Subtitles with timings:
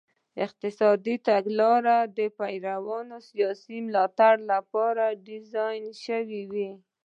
[0.45, 6.71] اقتصادي تګلارې د پېرون سیاسي ملاتړو لپاره ډیزاین شوې وې.